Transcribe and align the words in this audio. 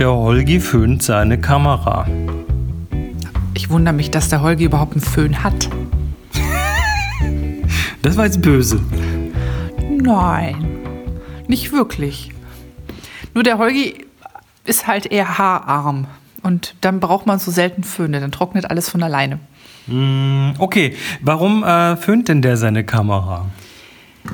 der 0.00 0.12
Holgi 0.12 0.60
föhnt 0.60 1.02
seine 1.02 1.38
Kamera. 1.40 2.06
Ich 3.54 3.70
wundere 3.70 3.94
mich, 3.94 4.10
dass 4.10 4.28
der 4.28 4.42
Holgi 4.42 4.64
überhaupt 4.64 4.92
einen 4.92 5.02
Föhn 5.02 5.42
hat. 5.42 5.68
Das 8.02 8.16
war 8.16 8.24
jetzt 8.24 8.42
böse. 8.42 8.80
Nein, 9.88 10.66
nicht 11.46 11.70
wirklich. 11.70 12.32
Nur 13.32 13.44
der 13.44 13.58
Holgi 13.58 14.06
ist 14.64 14.88
halt 14.88 15.06
eher 15.06 15.38
haararm. 15.38 16.06
Und 16.42 16.74
dann 16.80 16.98
braucht 16.98 17.26
man 17.26 17.38
so 17.38 17.52
selten 17.52 17.84
Föhne, 17.84 18.18
dann 18.18 18.32
trocknet 18.32 18.68
alles 18.68 18.88
von 18.88 19.04
alleine. 19.04 19.38
Mm, 19.86 20.50
okay, 20.58 20.96
warum 21.20 21.62
äh, 21.62 21.96
föhnt 21.96 22.28
denn 22.28 22.42
der 22.42 22.56
seine 22.56 22.82
Kamera? 22.84 23.46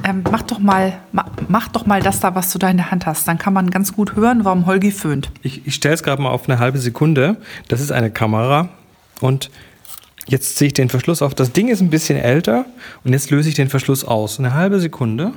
Ähm, 0.05 0.23
mach, 0.30 0.43
doch 0.43 0.59
mal, 0.59 0.99
ma, 1.12 1.27
mach 1.49 1.69
doch 1.69 1.87
mal 1.87 2.01
das 2.01 2.21
da, 2.21 2.35
was 2.35 2.53
du 2.53 2.59
da 2.59 2.68
in 2.68 2.77
der 2.77 2.91
Hand 2.91 3.07
hast. 3.07 3.27
Dann 3.27 3.39
kann 3.39 3.53
man 3.53 3.71
ganz 3.71 3.93
gut 3.95 4.17
hören, 4.17 4.45
warum 4.45 4.67
Holgi 4.67 4.91
föhnt. 4.91 5.31
Ich, 5.43 5.67
ich 5.67 5.75
stelle 5.75 5.95
es 5.95 6.03
gerade 6.03 6.22
mal 6.22 6.31
auf 6.31 6.49
eine 6.49 6.59
halbe 6.59 6.79
Sekunde. 6.79 7.36
Das 7.68 7.81
ist 7.81 7.93
eine 7.93 8.11
Kamera 8.11 8.69
und 9.21 9.50
jetzt 10.27 10.57
ziehe 10.57 10.69
ich 10.69 10.75
den 10.75 10.89
Verschluss 10.89 11.22
auf. 11.22 11.35
Das 11.35 11.53
Ding 11.53 11.69
ist 11.69 11.81
ein 11.81 11.91
bisschen 11.91 12.19
älter 12.19 12.67
und 13.05 13.13
jetzt 13.13 13.31
löse 13.31 13.49
ich 13.49 13.55
den 13.55 13.69
Verschluss 13.69 14.05
aus. 14.05 14.39
Eine 14.39 14.55
halbe 14.55 14.81
Sekunde. 14.81 15.32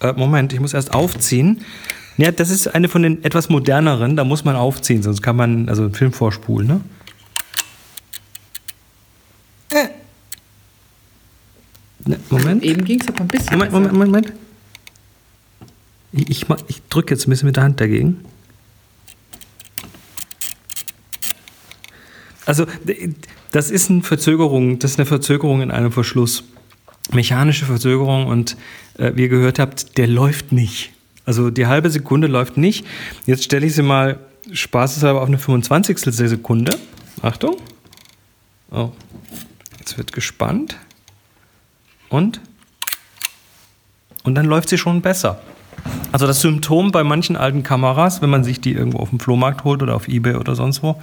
Äh, 0.00 0.12
Moment, 0.12 0.52
ich 0.52 0.60
muss 0.60 0.74
erst 0.74 0.92
aufziehen. 0.92 1.62
Ja, 2.18 2.30
das 2.30 2.50
ist 2.50 2.68
eine 2.74 2.88
von 2.88 3.02
den 3.02 3.24
etwas 3.24 3.48
moderneren. 3.48 4.16
Da 4.16 4.24
muss 4.24 4.44
man 4.44 4.56
aufziehen, 4.56 5.02
sonst 5.02 5.22
kann 5.22 5.36
man 5.36 5.68
also 5.68 5.82
einen 5.82 5.94
Film 5.94 6.12
vorspulen. 6.12 6.68
Ne? 6.68 6.80
Äh. 9.70 9.88
Ne, 12.06 12.18
Moment. 12.30 12.62
Eben 12.62 12.84
ging 12.84 13.00
es 13.00 13.08
aber 13.08 13.20
ein 13.20 13.28
bisschen. 13.28 13.52
Moment, 13.52 13.72
Moment, 13.72 13.92
Moment, 13.92 14.10
Moment. 14.12 14.32
Ich, 16.12 16.30
ich, 16.30 16.46
ich 16.68 16.82
drücke 16.88 17.14
jetzt 17.14 17.26
ein 17.26 17.30
bisschen 17.30 17.46
mit 17.46 17.56
der 17.56 17.64
Hand 17.64 17.80
dagegen. 17.80 18.24
Also, 22.46 22.64
das 23.50 23.70
ist 23.70 23.90
eine 23.90 24.02
Verzögerung, 24.02 24.78
das 24.78 24.92
ist 24.92 24.98
eine 25.00 25.06
Verzögerung 25.06 25.62
in 25.62 25.72
einem 25.72 25.90
Verschluss. 25.90 26.44
Mechanische 27.12 27.66
Verzögerung 27.66 28.26
und 28.26 28.56
äh, 28.98 29.12
wie 29.14 29.22
ihr 29.22 29.28
gehört 29.28 29.58
habt, 29.58 29.98
der 29.98 30.06
läuft 30.06 30.52
nicht. 30.52 30.92
Also 31.24 31.50
die 31.50 31.66
halbe 31.66 31.90
Sekunde 31.90 32.28
läuft 32.28 32.56
nicht. 32.56 32.86
Jetzt 33.26 33.44
stelle 33.44 33.66
ich 33.66 33.74
sie 33.74 33.82
mal 33.82 34.20
spaßeshalber 34.52 35.20
auf 35.22 35.28
eine 35.28 35.38
25. 35.38 35.98
Sekunde. 35.98 36.76
Achtung. 37.22 37.56
Oh. 38.70 38.90
Jetzt 39.78 39.98
wird 39.98 40.12
gespannt. 40.12 40.76
Und? 42.08 42.40
Und 44.22 44.34
dann 44.34 44.46
läuft 44.46 44.68
sie 44.68 44.78
schon 44.78 45.02
besser. 45.02 45.40
Also 46.12 46.26
das 46.26 46.40
Symptom 46.40 46.92
bei 46.92 47.04
manchen 47.04 47.36
alten 47.36 47.62
Kameras, 47.62 48.22
wenn 48.22 48.30
man 48.30 48.44
sich 48.44 48.60
die 48.60 48.72
irgendwo 48.72 48.98
auf 48.98 49.10
dem 49.10 49.20
Flohmarkt 49.20 49.64
holt 49.64 49.82
oder 49.82 49.94
auf 49.94 50.08
Ebay 50.08 50.34
oder 50.34 50.54
sonst 50.54 50.82
wo, 50.82 51.00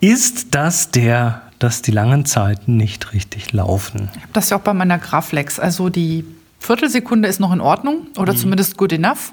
ist, 0.00 0.54
dass, 0.54 0.90
der, 0.90 1.42
dass 1.58 1.82
die 1.82 1.90
langen 1.90 2.24
Zeiten 2.24 2.76
nicht 2.76 3.12
richtig 3.12 3.52
laufen. 3.52 4.08
Ich 4.14 4.22
habe 4.22 4.32
das 4.32 4.50
ja 4.50 4.56
auch 4.56 4.62
bei 4.62 4.74
meiner 4.74 4.98
Graflex. 4.98 5.58
Also 5.58 5.88
die 5.88 6.24
Viertelsekunde 6.58 7.28
ist 7.28 7.40
noch 7.40 7.52
in 7.52 7.60
Ordnung 7.60 8.06
oder 8.16 8.34
zumindest 8.36 8.76
good 8.76 8.92
enough. 8.92 9.32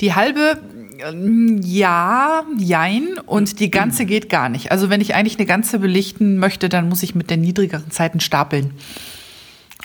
Die 0.00 0.14
halbe, 0.14 0.60
ähm, 1.06 1.60
ja, 1.62 2.44
jein. 2.58 3.18
Und 3.26 3.60
die 3.60 3.70
ganze 3.70 4.04
geht 4.04 4.28
gar 4.28 4.48
nicht. 4.48 4.70
Also 4.70 4.90
wenn 4.90 5.00
ich 5.00 5.14
eigentlich 5.14 5.38
eine 5.38 5.46
ganze 5.46 5.78
belichten 5.78 6.38
möchte, 6.38 6.68
dann 6.68 6.88
muss 6.88 7.02
ich 7.02 7.14
mit 7.14 7.30
den 7.30 7.40
niedrigeren 7.40 7.90
Zeiten 7.90 8.20
stapeln. 8.20 8.72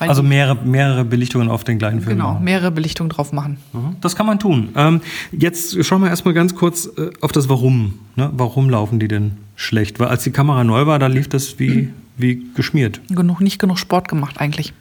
Also 0.09 0.23
mehrere, 0.23 0.55
mehrere 0.65 1.05
Belichtungen 1.05 1.49
auf 1.49 1.63
den 1.63 1.77
gleichen 1.77 2.01
Film. 2.01 2.17
genau, 2.17 2.33
machen. 2.33 2.43
mehrere 2.43 2.71
Belichtungen 2.71 3.09
drauf 3.09 3.31
machen. 3.33 3.57
Mhm, 3.73 3.95
Das 4.01 4.15
kann 4.15 4.25
man 4.25 4.39
tun. 4.39 4.69
Ähm, 4.75 5.01
jetzt 5.31 5.83
schauen 5.85 6.01
wir 6.01 6.09
erstmal 6.09 6.33
ganz 6.33 6.55
kurz 6.55 6.87
äh, 6.97 7.11
auf 7.21 7.31
das 7.31 7.49
Warum. 7.49 7.99
Ne? 8.15 8.29
Warum 8.33 8.69
laufen 8.69 8.99
die 8.99 9.07
denn 9.07 9.33
schlecht? 9.55 9.99
Weil 9.99 10.07
als 10.07 10.23
die 10.23 10.31
Kamera 10.31 10.63
neu 10.63 10.85
war, 10.85 10.99
da 10.99 11.07
lief 11.07 11.27
das 11.29 11.59
wie, 11.59 11.89
wie 12.17 12.45
geschmiert. 12.55 13.01
Genug, 13.09 13.41
nicht 13.41 13.59
genug 13.59 13.77
Sport 13.79 14.07
gemacht 14.07 14.39
eigentlich. 14.39 14.73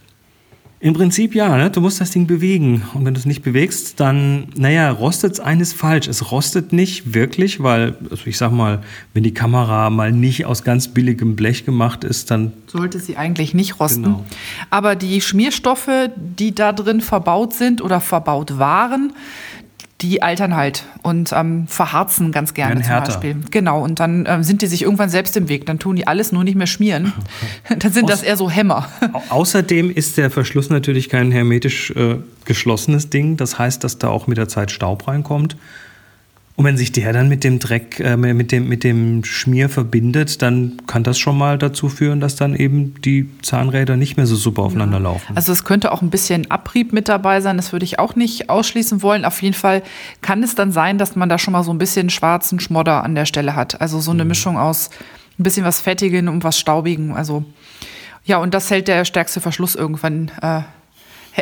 Im 0.83 0.95
Prinzip 0.95 1.35
ja, 1.35 1.59
ne? 1.59 1.71
du 1.71 1.83
musst 1.83 2.01
das 2.01 2.11
Ding 2.11 2.27
bewegen. 2.27 2.83
Und 2.95 3.05
wenn 3.05 3.13
du 3.13 3.21
es 3.21 3.27
nicht 3.27 3.43
bewegst, 3.43 4.01
dann, 4.01 4.47
naja, 4.57 4.91
rostet 4.91 5.35
es 5.35 5.41
eines 5.41 5.75
falsch. 5.75 6.09
Es 6.09 6.33
rostet 6.33 6.73
nicht 6.73 7.13
wirklich, 7.13 7.63
weil, 7.63 7.99
also 8.11 8.23
ich 8.25 8.39
sag 8.39 8.51
mal, 8.51 8.81
wenn 9.13 9.23
die 9.23 9.35
Kamera 9.35 9.91
mal 9.91 10.11
nicht 10.11 10.47
aus 10.47 10.65
ganz 10.65 10.89
billigem 10.89 11.37
Blech 11.37 11.67
gemacht 11.67 12.03
ist, 12.03 12.31
dann 12.31 12.55
Sollte 12.67 12.99
sie 12.99 13.19
eigentlich 13.19 13.53
nicht 13.53 13.79
rosten. 13.79 14.05
Genau. 14.05 14.25
Aber 14.71 14.97
die 14.97 15.21
Schmierstoffe, 15.21 16.09
die 16.17 16.55
da 16.55 16.73
drin 16.73 17.03
verbaut 17.03 17.53
sind 17.53 17.83
oder 17.83 18.01
verbaut 18.01 18.59
waren, 18.59 19.13
die 20.03 20.23
altern 20.23 20.57
halt 20.57 20.85
und 21.03 21.33
ähm, 21.35 21.67
verharzen 21.67 22.33
ganz 22.33 22.55
gerne 22.55 22.75
Werden 22.77 22.83
zum 22.85 22.91
härter. 22.93 23.13
Beispiel. 23.13 23.37
Genau, 23.51 23.83
und 23.83 24.01
dann 24.01 24.25
ähm, 24.29 24.43
sind 24.43 24.63
die 24.63 24.67
sich 24.67 24.83
irgendwann 24.83 25.11
selbst 25.11 25.37
im 25.37 25.49
Weg. 25.49 25.67
Dann 25.67 25.79
tun 25.79 25.97
die 25.97 26.07
alles 26.07 26.33
nur 26.33 26.45
nicht 26.45 26.57
mehr 26.57 26.67
schmieren. 26.67 27.13
dann 27.79 27.93
sind 27.93 28.09
das 28.09 28.23
eher 28.23 28.37
so 28.37 28.49
Hämmer. 28.51 28.89
Au- 29.13 29.23
Außerdem 29.41 29.91
ist 29.91 30.17
der 30.17 30.31
Verschluss 30.31 30.71
natürlich 30.71 31.09
kein 31.09 31.31
hermetisch 31.33 31.91
äh, 31.93 32.17
geschlossenes 32.45 33.11
Ding. 33.11 33.37
Das 33.37 33.59
heißt, 33.59 33.83
dass 33.85 33.99
da 33.99 34.09
auch 34.09 34.27
mit 34.27 34.39
der 34.39 34.49
Zeit 34.49 34.71
Staub 34.71 35.07
reinkommt. 35.09 35.57
Und 36.61 36.67
wenn 36.67 36.77
sich 36.77 36.93
der 36.93 37.15
dann 37.15 37.31
mit 37.31 37.43
dem 37.43 37.59
Dreck, 37.59 38.01
äh, 38.01 38.19
mit, 38.19 38.53
dem, 38.53 38.69
mit 38.69 38.85
dem 38.85 39.25
Schmier 39.25 39.71
verbindet, 39.71 40.43
dann 40.43 40.83
kann 40.87 41.03
das 41.03 41.19
schon 41.19 41.39
mal 41.39 41.57
dazu 41.57 41.89
führen, 41.89 42.21
dass 42.21 42.37
dann 42.37 42.55
eben 42.55 43.01
die 43.01 43.31
Zahnräder 43.41 43.97
nicht 43.97 44.19
mehr 44.19 44.27
so 44.27 44.37
super 44.37 44.61
aufeinander 44.65 45.01
laufen. 45.01 45.35
Also 45.35 45.53
es 45.53 45.65
könnte 45.65 45.91
auch 45.91 46.03
ein 46.03 46.11
bisschen 46.11 46.51
Abrieb 46.51 46.93
mit 46.93 47.09
dabei 47.09 47.41
sein, 47.41 47.57
das 47.57 47.73
würde 47.73 47.87
ich 47.87 47.99
auch 47.99 48.15
nicht 48.15 48.51
ausschließen 48.51 49.01
wollen. 49.01 49.25
Auf 49.25 49.41
jeden 49.41 49.55
Fall 49.55 49.83
kann 50.21 50.43
es 50.43 50.55
dann 50.55 50.71
sein, 50.71 50.99
dass 50.99 51.17
man 51.17 51.31
da 51.31 51.39
schon 51.39 51.53
mal 51.53 51.65
so 51.65 51.73
ein 51.73 51.79
bisschen 51.79 52.11
schwarzen 52.11 52.61
Schmodder 52.61 53.05
an 53.05 53.15
der 53.15 53.25
Stelle 53.25 53.57
hat. 53.57 53.81
Also 53.81 53.99
so 53.99 54.11
eine 54.11 54.27
Mischung 54.27 54.59
aus 54.59 54.91
ein 55.39 55.45
bisschen 55.45 55.65
was 55.65 55.81
Fettigen 55.81 56.29
und 56.29 56.45
was 56.45 56.59
Staubigen. 56.59 57.17
Also 57.17 57.43
ja, 58.27 58.37
und 58.37 58.53
das 58.53 58.71
hält 58.71 58.87
der 58.87 59.07
stärkste 59.07 59.41
Verschluss 59.41 59.77
irgendwann, 59.77 60.31
äh, 60.43 60.61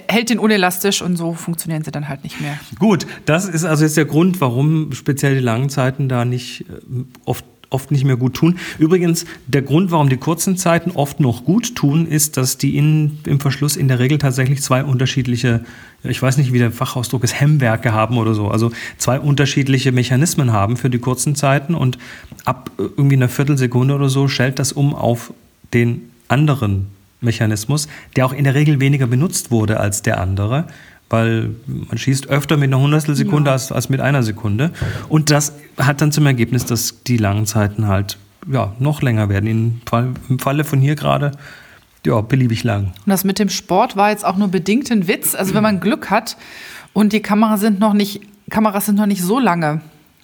hält 0.09 0.31
den 0.31 0.39
unelastisch 0.39 1.03
und 1.03 1.17
so 1.17 1.35
funktionieren 1.35 1.83
sie 1.85 1.91
dann 1.91 2.09
halt 2.09 2.25
nicht 2.25 2.41
mehr. 2.41 2.59
Gut, 2.79 3.07
das 3.25 3.49
ist 3.49 3.65
also 3.65 3.85
jetzt 3.85 3.97
der 3.97 4.05
Grund, 4.05 4.41
warum 4.41 4.93
speziell 4.93 5.35
die 5.35 5.41
langen 5.41 5.69
Zeiten 5.71 6.09
da 6.09 6.25
nicht 6.25 6.63
äh, 6.63 7.05
oft 7.25 7.45
oft 7.71 7.91
nicht 7.91 8.05
mehr 8.05 8.17
gut 8.17 8.35
tun. 8.35 8.59
Übrigens, 8.79 9.27
der 9.47 9.63
Grund, 9.63 9.91
warum 9.91 10.09
die 10.09 10.17
kurzen 10.17 10.57
Zeiten 10.57 10.91
oft 10.93 11.21
noch 11.21 11.45
gut 11.45 11.75
tun, 11.75 12.07
ist, 12.07 12.37
dass 12.37 12.57
die 12.57 12.77
in, 12.77 13.19
im 13.27 13.41
Verschluss 13.41 13.77
in 13.77 13.89
der 13.89 13.99
Regel 13.99 14.19
tatsächlich 14.19 14.63
zwei 14.63 14.83
unterschiedliche, 14.85 15.65
ich 16.03 16.21
weiß 16.21 16.39
nicht, 16.39 16.53
wie 16.53 16.59
der 16.59 16.73
Fachausdruck 16.73 17.25
ist, 17.25 17.39
Hemmwerke 17.39 17.93
haben 17.93 18.17
oder 18.17 18.35
so. 18.35 18.49
Also 18.49 18.73
zwei 18.97 19.21
unterschiedliche 19.21 19.93
Mechanismen 19.93 20.53
haben 20.53 20.77
für 20.77 20.91
die 20.91 20.99
kurzen 20.99 21.35
Zeiten 21.35 21.75
und 21.75 21.99
ab 22.45 22.71
äh, 22.79 22.83
irgendwie 22.83 23.17
einer 23.17 23.29
Viertelsekunde 23.29 23.95
oder 23.95 24.09
so 24.09 24.29
stellt 24.29 24.59
das 24.59 24.73
um 24.73 24.95
auf 24.95 25.33
den 25.75 26.11
anderen 26.29 26.87
Mechanismus, 27.21 27.89
der 28.17 28.27
auch 28.27 28.33
in 28.33 28.45
der 28.45 28.55
Regel 28.55 28.81
weniger 28.81 29.07
benutzt 29.07 29.51
wurde 29.51 29.81
als 29.81 30.03
der 30.03 30.21
andere, 30.21 30.67
weil 31.11 31.51
man 31.67 31.97
schießt 31.97 32.29
öfter 32.29 32.57
mit 32.57 32.69
einer 32.69 32.81
Hundertstelsekunde 32.81 33.51
als, 33.51 33.73
als 33.73 33.89
mit 33.89 34.01
einer 34.01 34.23
Sekunde. 34.23 34.73
Und 35.09 35.31
das 35.31 35.55
hat 35.77 36.01
dann 36.01 36.13
zum 36.13 36.27
Ergebnis, 36.27 36.65
dass 36.67 37.03
die 37.05 37.17
langen 37.17 37.47
Zeiten 37.47 37.89
halt 37.89 38.19
ja, 38.51 38.73
noch 38.79 39.03
länger 39.03 39.29
werden. 39.29 39.47
Im, 39.47 39.81
Fall, 39.87 40.13
Im 40.29 40.39
Falle 40.39 40.65
von 40.65 40.81
hier 40.81 40.95
gerade 40.95 41.33
ja, 42.07 42.21
beliebig 42.21 42.65
lang. 42.65 42.93
Und 43.05 43.07
das 43.07 43.25
mit 43.25 43.39
dem 43.39 43.49
Sport 43.49 43.97
war 43.97 44.11
jetzt 44.11 44.25
auch 44.25 44.37
nur 44.37 44.49
bedingt 44.49 44.91
ein 44.91 45.09
Witz. 45.09 45.35
Also 45.35 45.55
wenn 45.55 45.63
man 45.63 45.81
Glück 45.81 46.11
hat 46.11 46.37
und 46.93 47.13
die 47.13 47.21
Kameras 47.21 47.61
sind 47.61 47.81
noch 47.81 47.95
nicht, 47.95 48.21
Kameras 48.51 48.87
sind 48.87 48.97
noch 48.97 49.07
nicht 49.07 49.23
so 49.23 49.39
lange 49.39 49.81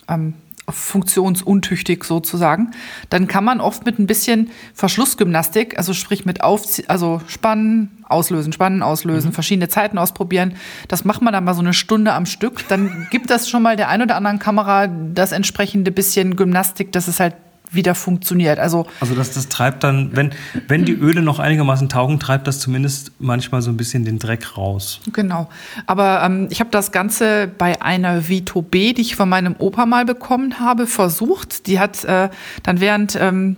ähm, 0.08 0.34
funktionsuntüchtig 0.74 2.04
sozusagen, 2.04 2.72
dann 3.10 3.28
kann 3.28 3.44
man 3.44 3.60
oft 3.60 3.86
mit 3.86 3.98
ein 3.98 4.06
bisschen 4.06 4.50
Verschlussgymnastik, 4.74 5.78
also 5.78 5.94
sprich 5.94 6.24
mit 6.24 6.42
Aufzie 6.42 6.84
also 6.88 7.20
Spannen, 7.26 8.04
Auslösen, 8.06 8.52
Spannen, 8.52 8.82
Auslösen, 8.82 9.32
verschiedene 9.32 9.68
Zeiten 9.68 9.98
ausprobieren. 9.98 10.54
Das 10.88 11.04
macht 11.04 11.22
man 11.22 11.32
dann 11.32 11.44
mal 11.44 11.54
so 11.54 11.60
eine 11.60 11.72
Stunde 11.74 12.12
am 12.12 12.26
Stück. 12.26 12.68
Dann 12.68 13.06
gibt 13.10 13.30
das 13.30 13.48
schon 13.48 13.62
mal 13.62 13.76
der 13.76 13.88
ein 13.88 14.02
oder 14.02 14.16
anderen 14.16 14.38
Kamera 14.38 14.86
das 14.86 15.32
entsprechende 15.32 15.90
bisschen 15.90 16.36
Gymnastik, 16.36 16.92
dass 16.92 17.08
es 17.08 17.20
halt 17.20 17.34
wieder 17.74 17.94
funktioniert. 17.94 18.58
Also 18.58 18.86
Also 19.00 19.14
das, 19.14 19.32
das 19.32 19.48
treibt 19.48 19.84
dann, 19.84 20.10
wenn, 20.16 20.30
wenn 20.68 20.84
die 20.84 20.92
Öle 20.92 21.22
noch 21.22 21.38
einigermaßen 21.38 21.88
taugen, 21.88 22.18
treibt 22.20 22.46
das 22.46 22.60
zumindest 22.60 23.12
manchmal 23.18 23.62
so 23.62 23.70
ein 23.70 23.76
bisschen 23.76 24.04
den 24.04 24.18
Dreck 24.18 24.56
raus. 24.56 25.00
Genau. 25.12 25.48
Aber 25.86 26.22
ähm, 26.24 26.48
ich 26.50 26.60
habe 26.60 26.70
das 26.70 26.92
Ganze 26.92 27.48
bei 27.58 27.80
einer 27.82 28.28
Vito 28.28 28.62
B, 28.62 28.92
die 28.92 29.02
ich 29.02 29.16
von 29.16 29.28
meinem 29.28 29.54
Opa 29.58 29.86
mal 29.86 30.04
bekommen 30.04 30.60
habe, 30.60 30.86
versucht. 30.86 31.66
Die 31.66 31.78
hat 31.78 32.04
äh, 32.04 32.28
dann 32.62 32.80
während 32.80 33.16
ähm, 33.20 33.56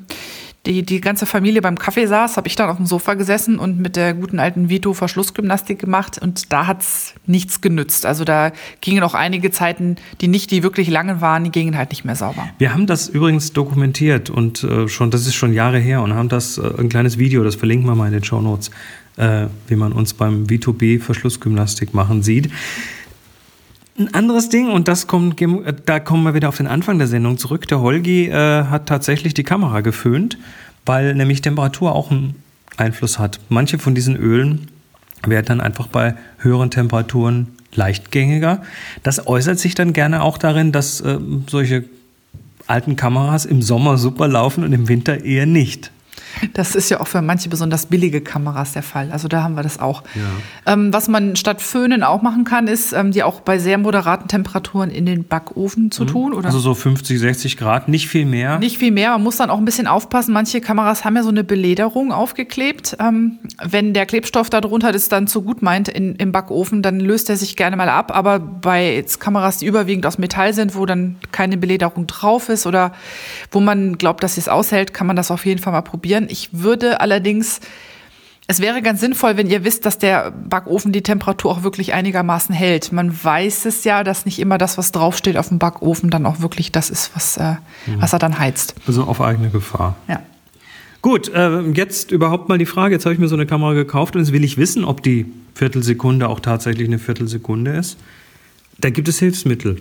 die, 0.66 0.82
die 0.82 1.00
ganze 1.00 1.26
Familie 1.26 1.62
beim 1.62 1.78
Kaffee 1.78 2.06
saß, 2.06 2.36
habe 2.36 2.48
ich 2.48 2.56
dann 2.56 2.68
auf 2.68 2.76
dem 2.76 2.86
Sofa 2.86 3.14
gesessen 3.14 3.58
und 3.58 3.78
mit 3.78 3.96
der 3.96 4.14
guten 4.14 4.38
alten 4.38 4.68
Vito 4.68 4.92
Verschlussgymnastik 4.92 5.78
gemacht 5.78 6.18
und 6.20 6.52
da 6.52 6.66
hat's 6.66 7.14
nichts 7.26 7.60
genützt. 7.60 8.04
Also 8.04 8.24
da 8.24 8.52
gingen 8.80 9.02
auch 9.02 9.14
einige 9.14 9.50
Zeiten, 9.50 9.96
die 10.20 10.28
nicht 10.28 10.50
die 10.50 10.62
wirklich 10.62 10.88
langen 10.88 11.20
waren, 11.20 11.44
die 11.44 11.50
gingen 11.50 11.76
halt 11.76 11.90
nicht 11.90 12.04
mehr 12.04 12.16
sauber. 12.16 12.48
Wir 12.58 12.72
haben 12.72 12.86
das 12.86 13.08
übrigens 13.08 13.52
dokumentiert 13.52 14.28
und 14.28 14.64
äh, 14.64 14.88
schon, 14.88 15.10
das 15.10 15.26
ist 15.26 15.34
schon 15.34 15.52
Jahre 15.52 15.78
her 15.78 16.02
und 16.02 16.14
haben 16.14 16.28
das, 16.28 16.58
äh, 16.58 16.62
ein 16.78 16.88
kleines 16.88 17.19
Video, 17.19 17.44
das 17.44 17.54
verlinken 17.54 17.88
wir 17.88 17.94
mal 17.94 18.06
in 18.06 18.12
den 18.12 18.24
Show 18.24 18.40
Notes, 18.40 18.70
äh, 19.16 19.46
wie 19.69 19.76
man 19.76 19.92
uns 19.92 20.14
beim 20.14 20.44
V2B 20.44 21.00
Verschlussgymnastik 21.00 21.94
machen 21.94 22.22
sieht. 22.22 22.50
Ein 23.98 24.12
anderes 24.12 24.50
Ding, 24.50 24.70
und 24.70 24.88
das 24.88 25.06
kommt, 25.06 25.40
da 25.87 26.00
kommen 26.00 26.22
wir 26.25 26.34
wieder 26.34 26.50
auf 26.50 26.58
den 26.58 26.66
Anfang 26.66 26.98
der 26.98 27.06
Sendung 27.06 27.38
zurück. 27.38 27.66
Der 27.69 27.81
Holgi 27.81 28.28
äh, 28.28 28.64
hat 28.64 28.87
tatsächlich 28.87 29.32
die 29.32 29.43
Kamera 29.43 29.81
geföhnt, 29.81 30.37
weil 30.84 31.14
nämlich 31.14 31.40
Temperatur 31.40 31.94
auch 31.94 32.10
einen 32.10 32.34
Einfluss 32.76 33.19
hat. 33.19 33.40
Manche 33.48 33.78
von 33.78 33.94
diesen 33.94 34.16
Ölen 34.16 34.69
werden 35.26 35.46
dann 35.46 35.60
einfach 35.62 35.87
bei 35.87 36.14
höheren 36.38 36.70
Temperaturen 36.70 37.48
leichtgängiger. 37.75 38.62
Das 39.02 39.26
äußert 39.26 39.58
sich 39.58 39.75
dann 39.75 39.94
gerne 39.94 40.22
auch 40.22 40.37
darin, 40.37 40.72
dass 40.72 41.00
äh, 41.00 41.19
solche 41.46 41.84
alten 42.66 42.96
Kameras 42.96 43.46
im 43.46 43.62
Sommer 43.62 43.96
super 43.96 44.28
laufen 44.28 44.62
und 44.62 44.75
im 44.75 44.88
Winter 44.88 45.25
eher 45.25 45.46
nicht. 45.46 45.90
Das 46.52 46.74
ist 46.74 46.90
ja 46.90 47.00
auch 47.00 47.06
für 47.06 47.22
manche 47.22 47.48
besonders 47.48 47.86
billige 47.86 48.20
Kameras 48.20 48.72
der 48.72 48.82
Fall. 48.82 49.10
Also 49.10 49.28
da 49.28 49.42
haben 49.42 49.54
wir 49.54 49.62
das 49.62 49.78
auch. 49.78 50.02
Ja. 50.14 50.72
Ähm, 50.72 50.92
was 50.92 51.08
man 51.08 51.36
statt 51.36 51.62
Föhnen 51.62 52.02
auch 52.02 52.22
machen 52.22 52.44
kann, 52.44 52.66
ist, 52.66 52.92
ähm, 52.92 53.12
die 53.12 53.22
auch 53.22 53.40
bei 53.40 53.58
sehr 53.58 53.78
moderaten 53.78 54.28
Temperaturen 54.28 54.90
in 54.90 55.06
den 55.06 55.24
Backofen 55.24 55.90
zu 55.90 56.04
mhm. 56.04 56.08
tun. 56.08 56.32
Oder? 56.34 56.46
Also 56.46 56.58
so 56.58 56.74
50, 56.74 57.18
60 57.18 57.56
Grad, 57.56 57.88
nicht 57.88 58.08
viel 58.08 58.26
mehr. 58.26 58.58
Nicht 58.58 58.78
viel 58.78 58.90
mehr. 58.90 59.10
Man 59.12 59.22
muss 59.22 59.36
dann 59.36 59.50
auch 59.50 59.58
ein 59.58 59.64
bisschen 59.64 59.86
aufpassen. 59.86 60.32
Manche 60.32 60.60
Kameras 60.60 61.04
haben 61.04 61.16
ja 61.16 61.22
so 61.22 61.28
eine 61.30 61.44
Belederung 61.44 62.12
aufgeklebt. 62.12 62.96
Ähm, 63.00 63.38
wenn 63.62 63.94
der 63.94 64.06
Klebstoff 64.06 64.50
darunter 64.50 64.92
das 64.92 65.08
dann 65.08 65.26
zu 65.26 65.42
gut 65.42 65.62
meint 65.62 65.88
in, 65.88 66.16
im 66.16 66.32
Backofen, 66.32 66.82
dann 66.82 67.00
löst 67.00 67.30
er 67.30 67.36
sich 67.36 67.56
gerne 67.56 67.76
mal 67.76 67.88
ab. 67.88 68.14
Aber 68.14 68.38
bei 68.38 69.04
Kameras, 69.19 69.58
die 69.58 69.66
überwiegend 69.66 70.06
aus 70.06 70.19
Metall 70.19 70.52
sind, 70.54 70.74
wo 70.74 70.86
dann 70.86 71.16
keine 71.32 71.56
Belederung 71.56 72.06
drauf 72.06 72.48
ist 72.48 72.66
oder 72.66 72.92
wo 73.50 73.60
man 73.60 73.98
glaubt, 73.98 74.22
dass 74.22 74.36
es 74.36 74.48
aushält, 74.48 74.92
kann 74.92 75.06
man 75.06 75.16
das 75.16 75.30
auf 75.30 75.46
jeden 75.46 75.60
Fall 75.60 75.72
mal 75.72 75.82
probieren. 75.82 76.06
Ich 76.29 76.50
würde 76.53 77.00
allerdings, 77.00 77.61
es 78.47 78.61
wäre 78.61 78.82
ganz 78.82 79.00
sinnvoll, 79.00 79.37
wenn 79.37 79.49
ihr 79.49 79.64
wisst, 79.64 79.87
dass 79.87 79.99
der 79.99 80.31
Backofen 80.31 80.93
die 80.93 81.03
Temperatur 81.03 81.50
auch 81.50 81.62
wirklich 81.62 81.94
einigermaßen 81.94 82.55
hält. 82.55 82.93
Man 82.93 83.12
weiß 83.25 83.67
es 83.67 83.85
ja, 83.85 84.05
dass 84.05 84.25
nicht 84.25 84.38
immer 84.38 84.58
das, 84.58 84.79
was 84.79 84.93
draufsteht 84.93 85.37
auf 85.37 85.49
dem 85.49 85.58
Backofen, 85.58 86.11
dann 86.11 86.26
auch 86.26 86.41
wirklich 86.41 86.73
das 86.73 86.91
ist, 86.91 87.11
was, 87.14 87.37
äh, 87.37 87.56
mhm. 87.87 88.00
was 88.00 88.12
er 88.12 88.19
dann 88.19 88.38
heizt. 88.38 88.75
Also 88.87 89.05
auf 89.05 89.20
eigene 89.20 89.50
Gefahr. 89.50 89.97
Ja. 90.08 90.23
Gut, 91.03 91.29
äh, 91.29 91.61
jetzt 91.61 92.11
überhaupt 92.11 92.49
mal 92.49 92.58
die 92.58 92.67
Frage. 92.67 92.94
Jetzt 92.94 93.05
habe 93.05 93.14
ich 93.14 93.20
mir 93.20 93.29
so 93.29 93.37
eine 93.37 93.47
Kamera 93.47 93.75
gekauft 93.75 94.17
und 94.17 94.23
jetzt 94.23 94.32
will 94.32 94.43
ich 94.43 94.56
wissen, 94.56 94.85
ob 94.85 95.03
die 95.03 95.26
Viertelsekunde 95.55 96.29
auch 96.29 96.41
tatsächlich 96.41 96.88
eine 96.88 96.99
Viertelsekunde 96.99 97.76
ist. 97.76 97.97
Da 98.79 98.91
gibt 98.91 99.08
es 99.08 99.19
Hilfsmittel. 99.19 99.81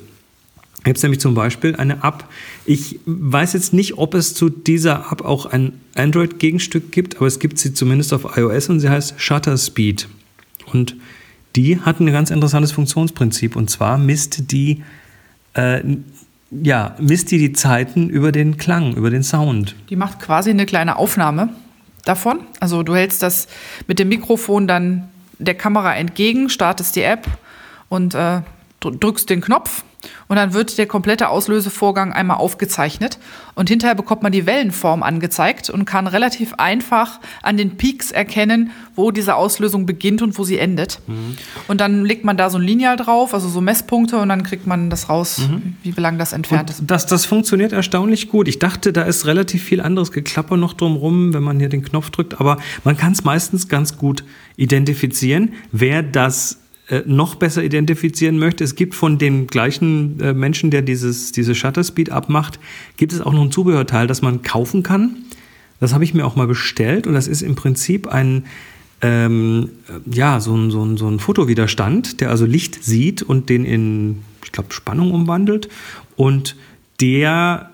Gibt 0.85 0.97
es 0.97 1.03
nämlich 1.03 1.19
zum 1.19 1.33
Beispiel 1.33 1.75
eine 1.75 2.03
App. 2.03 2.25
Ich 2.63 2.99
weiß 3.07 3.53
jetzt 3.53 3.73
nicht, 3.73 3.97
ob 3.97 4.13
es 4.13 4.35
zu 4.35 4.49
dieser 4.49 5.11
App 5.11 5.25
auch 5.25 5.47
ein 5.47 5.81
Android-Gegenstück 5.95 6.91
gibt, 6.91 7.17
aber 7.17 7.25
es 7.25 7.39
gibt 7.39 7.57
sie 7.57 7.73
zumindest 7.73 8.13
auf 8.13 8.37
iOS 8.37 8.69
und 8.69 8.79
sie 8.79 8.89
heißt 8.89 9.15
Shutter 9.19 9.57
Speed. 9.57 10.07
Und 10.71 10.95
die 11.55 11.81
hat 11.81 11.99
ein 11.99 12.05
ganz 12.11 12.29
interessantes 12.29 12.71
Funktionsprinzip 12.71 13.55
und 13.55 13.71
zwar 13.71 13.97
misst 13.97 14.51
die, 14.51 14.83
äh, 15.55 15.81
ja, 16.51 16.95
misst 16.99 17.31
die 17.31 17.39
die 17.39 17.53
Zeiten 17.53 18.07
über 18.11 18.31
den 18.31 18.57
Klang, 18.57 18.93
über 18.93 19.09
den 19.09 19.23
Sound. 19.23 19.75
Die 19.89 19.95
macht 19.95 20.19
quasi 20.19 20.51
eine 20.51 20.67
kleine 20.67 20.97
Aufnahme 20.97 21.49
davon. 22.03 22.41
Also 22.59 22.83
du 22.83 22.93
hältst 22.93 23.23
das 23.23 23.47
mit 23.87 23.97
dem 23.97 24.09
Mikrofon 24.09 24.67
dann 24.67 25.09
der 25.39 25.55
Kamera 25.55 25.95
entgegen, 25.95 26.49
startest 26.49 26.95
die 26.95 27.01
App 27.01 27.25
und 27.89 28.13
äh, 28.13 28.41
drückst 28.91 29.29
den 29.29 29.41
Knopf 29.41 29.83
und 30.27 30.35
dann 30.35 30.53
wird 30.53 30.77
der 30.77 30.87
komplette 30.87 31.29
Auslösevorgang 31.29 32.13
einmal 32.13 32.37
aufgezeichnet 32.37 33.17
und 33.55 33.69
hinterher 33.69 33.95
bekommt 33.95 34.23
man 34.23 34.31
die 34.31 34.45
Wellenform 34.45 35.03
angezeigt 35.03 35.69
und 35.69 35.85
kann 35.85 36.07
relativ 36.07 36.53
einfach 36.55 37.19
an 37.41 37.57
den 37.57 37.77
Peaks 37.77 38.11
erkennen, 38.11 38.71
wo 38.95 39.11
diese 39.11 39.35
Auslösung 39.35 39.85
beginnt 39.85 40.21
und 40.21 40.37
wo 40.37 40.43
sie 40.43 40.57
endet. 40.57 40.99
Mhm. 41.07 41.35
Und 41.67 41.81
dann 41.81 42.05
legt 42.05 42.25
man 42.25 42.37
da 42.37 42.49
so 42.49 42.57
ein 42.57 42.63
Lineal 42.63 42.97
drauf, 42.97 43.33
also 43.33 43.47
so 43.47 43.61
Messpunkte 43.61 44.17
und 44.17 44.29
dann 44.29 44.43
kriegt 44.43 44.67
man 44.67 44.89
das 44.89 45.09
raus, 45.09 45.47
mhm. 45.49 45.77
wie 45.83 45.91
lang 45.91 46.17
das 46.17 46.33
entfernt 46.33 46.69
und 46.69 46.79
ist. 46.79 46.83
Das, 46.85 47.05
das 47.05 47.25
funktioniert 47.25 47.71
erstaunlich 47.71 48.29
gut. 48.29 48.47
Ich 48.47 48.59
dachte, 48.59 48.93
da 48.93 49.03
ist 49.03 49.25
relativ 49.25 49.63
viel 49.63 49.81
anderes 49.81 50.11
Geklapper 50.11 50.57
noch 50.57 50.73
drumrum, 50.73 51.33
wenn 51.33 51.43
man 51.43 51.59
hier 51.59 51.69
den 51.69 51.83
Knopf 51.83 52.09
drückt, 52.09 52.39
aber 52.39 52.57
man 52.83 52.97
kann 52.97 53.13
es 53.13 53.23
meistens 53.23 53.67
ganz 53.67 53.97
gut 53.97 54.23
identifizieren. 54.57 55.53
Wer 55.71 56.03
das 56.03 56.59
noch 57.05 57.35
besser 57.35 57.63
identifizieren 57.63 58.37
möchte, 58.37 58.63
es 58.63 58.75
gibt 58.75 58.93
von 58.93 59.17
dem 59.17 59.47
gleichen 59.47 60.19
äh, 60.19 60.33
Menschen, 60.33 60.69
der 60.69 60.81
dieses, 60.81 61.31
diese 61.31 61.55
Shutter 61.55 61.83
Speed 61.83 62.11
abmacht, 62.11 62.59
gibt 62.97 63.11
es 63.11 63.21
auch 63.21 63.33
noch 63.33 63.41
ein 63.41 63.51
Zubehörteil, 63.51 64.07
das 64.07 64.21
man 64.21 64.43
kaufen 64.43 64.83
kann. 64.83 65.17
Das 65.79 65.93
habe 65.93 66.03
ich 66.03 66.13
mir 66.13 66.25
auch 66.25 66.35
mal 66.35 66.47
bestellt 66.47 67.07
und 67.07 67.13
das 67.13 67.27
ist 67.27 67.41
im 67.41 67.55
Prinzip 67.55 68.07
ein, 68.07 68.45
ähm, 69.01 69.69
ja, 70.05 70.39
so 70.39 70.55
ein, 70.55 70.71
so, 70.71 70.83
ein, 70.83 70.97
so 70.97 71.07
ein 71.07 71.19
Fotowiderstand, 71.19 72.21
der 72.21 72.29
also 72.29 72.45
Licht 72.45 72.83
sieht 72.83 73.23
und 73.23 73.49
den 73.49 73.65
in, 73.65 74.19
ich 74.43 74.51
glaube, 74.51 74.73
Spannung 74.73 75.11
umwandelt. 75.11 75.69
Und 76.15 76.55
der 77.01 77.71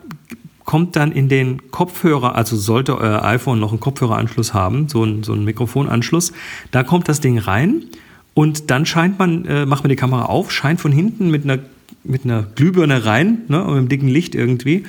kommt 0.63 0.95
dann 0.95 1.11
in 1.11 1.27
den 1.27 1.69
Kopfhörer, 1.69 2.35
also 2.35 2.55
sollte 2.55 2.97
euer 2.97 3.23
iPhone 3.23 3.59
noch 3.59 3.71
einen 3.71 3.81
Kopfhöreranschluss 3.81 4.53
haben, 4.53 4.87
so 4.87 5.03
ein, 5.03 5.23
so 5.23 5.33
ein 5.33 5.43
Mikrofonanschluss, 5.43 6.31
da 6.71 6.83
kommt 6.83 7.09
das 7.09 7.19
Ding 7.19 7.37
rein 7.37 7.83
und 8.33 8.69
dann 8.71 8.85
scheint 8.85 9.19
man, 9.19 9.45
äh, 9.45 9.65
macht 9.65 9.83
man 9.83 9.89
die 9.89 9.95
Kamera 9.95 10.25
auf, 10.25 10.51
scheint 10.51 10.79
von 10.79 10.91
hinten 10.91 11.29
mit 11.29 11.43
einer, 11.43 11.59
mit 12.03 12.23
einer 12.23 12.43
Glühbirne 12.55 13.05
rein, 13.05 13.39
ne, 13.47 13.59
mit 13.59 13.67
einem 13.67 13.89
dicken 13.89 14.07
Licht 14.07 14.35
irgendwie, 14.35 14.83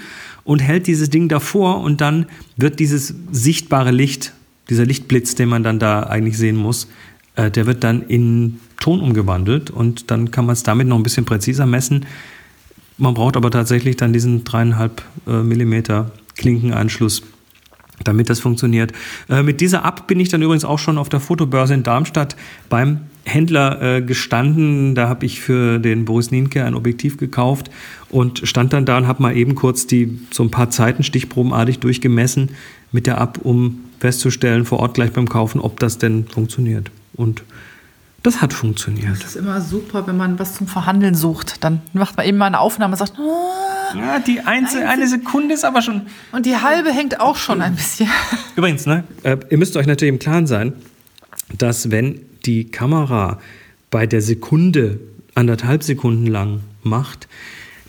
und 0.45 0.61
hält 0.61 0.87
dieses 0.87 1.11
Ding 1.11 1.29
davor 1.29 1.81
und 1.81 2.01
dann 2.01 2.27
wird 2.57 2.79
dieses 2.81 3.15
sichtbare 3.31 3.91
Licht, 3.91 4.33
dieser 4.71 4.85
Lichtblitz, 4.85 5.35
den 5.35 5.49
man 5.49 5.63
dann 5.63 5.79
da 5.79 6.05
eigentlich 6.05 6.39
sehen 6.39 6.57
muss, 6.57 6.89
äh, 7.37 7.51
der 7.51 7.67
wird 7.67 7.85
dann 7.85 8.03
in 8.03 8.61
Ton 8.81 9.01
umgewandelt 9.01 9.71
und 9.71 10.11
dann 10.11 10.31
kann 10.31 10.47
man 10.47 10.55
es 10.55 10.63
damit 10.63 10.89
noch 10.89 10.97
ein 10.97 11.03
bisschen 11.03 11.25
präziser 11.25 11.67
messen. 11.67 12.07
Man 12.99 13.15
braucht 13.15 13.37
aber 13.37 13.51
tatsächlich 13.51 13.97
dann 13.97 14.13
diesen 14.13 14.45
dreieinhalb 14.45 15.03
äh, 15.27 15.43
Millimeter 15.43 16.11
Klinkenanschluss 16.37 17.23
damit 18.05 18.31
das 18.31 18.41
funktioniert. 18.41 18.93
Äh, 19.29 19.43
mit 19.43 19.61
dieser 19.61 19.85
App 19.85 20.07
bin 20.07 20.21
ich 20.21 20.29
dann 20.29 20.43
übrigens 20.43 20.65
auch 20.65 20.79
schon 20.79 20.99
auf 20.99 21.09
der 21.09 21.21
Fotobörse 21.21 21.75
in 21.75 21.83
Darmstadt 21.83 22.37
beim 22.69 23.01
Händler 23.25 23.81
äh, 23.81 24.03
gestanden. 24.03 24.95
Da 24.95 25.09
habe 25.09 25.27
ich 25.27 25.41
für 25.41 25.79
den 25.79 26.05
Boris 26.05 26.31
Nienke 26.31 26.65
ein 26.65 26.75
Objektiv 26.75 27.17
gekauft 27.17 27.71
und 28.11 28.47
stand 28.47 28.73
dann 28.73 28.85
da 28.85 28.99
und 28.99 29.07
habe 29.07 29.23
mal 29.23 29.37
eben 29.37 29.55
kurz 29.55 29.87
die 29.87 30.19
so 30.31 30.43
ein 30.43 30.51
paar 30.51 30.71
Zeiten 30.71 31.03
stichprobenartig 31.03 31.79
durchgemessen 31.79 32.51
mit 32.91 33.07
der 33.07 33.19
App, 33.19 33.39
um 33.43 33.81
festzustellen 34.01 34.65
vor 34.65 34.81
Ort 34.81 34.95
gleich 34.95 35.13
beim 35.13 35.29
Kaufen, 35.29 35.61
ob 35.61 35.79
das 35.79 35.99
denn 35.99 36.27
funktioniert. 36.27 36.91
Und 37.15 37.45
das 38.23 38.41
hat 38.41 38.53
funktioniert. 38.53 39.17
Das 39.21 39.31
ist 39.31 39.37
immer 39.37 39.61
super, 39.61 40.07
wenn 40.07 40.17
man 40.17 40.39
was 40.39 40.55
zum 40.55 40.67
Verhandeln 40.67 41.15
sucht. 41.15 41.65
Dann 41.65 41.83
macht 41.93 42.17
man 42.17 42.27
eben 42.27 42.39
mal 42.39 42.47
eine 42.47 42.61
Aufnahme 42.61 42.93
und 42.93 42.99
sagt, 42.99 43.15
ah, 43.19 43.82
ja, 43.97 44.19
die 44.19 44.41
Einzel 44.41 44.85
eine 44.85 45.07
Sekunde 45.07 45.55
ist 45.55 45.65
aber 45.65 45.83
schon. 45.83 46.03
Und 46.33 46.47
die 46.47 46.57
halbe 46.57 46.93
hängt 46.93 47.21
auch 47.21 47.37
schon 47.37 47.61
ein 47.63 47.75
bisschen. 47.75 48.09
Übrigens, 48.57 48.87
ne, 48.87 49.05
äh, 49.23 49.37
ihr 49.51 49.59
müsst 49.59 49.77
euch 49.77 49.87
natürlich 49.87 50.13
im 50.13 50.19
Klaren 50.19 50.47
sein, 50.47 50.73
dass 51.59 51.91
wenn 51.91 52.21
die 52.45 52.71
Kamera 52.71 53.39
bei 53.91 54.07
der 54.07 54.23
Sekunde 54.23 55.01
anderthalb 55.35 55.83
Sekunden 55.83 56.27
lang 56.27 56.61
macht, 56.83 57.29